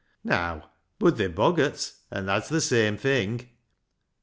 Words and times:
Neaw; 0.23 0.63
bud 0.97 1.17
they're 1.17 1.29
boggarts, 1.29 1.99
an' 2.09 2.25
that's 2.25 2.49
th' 2.49 2.59
same 2.63 2.97
thing 2.97 3.47